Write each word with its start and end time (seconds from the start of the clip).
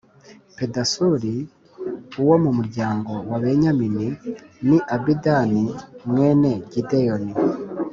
Pedasuri 0.57 1.33
uwo 2.21 2.35
mu 2.43 2.51
muryango 2.57 3.13
wa 3.29 3.37
Benyamini 3.43 4.07
ni 4.67 4.77
Abidani 4.95 5.63
mwene 6.09 6.51
Gideyoni 6.71 7.31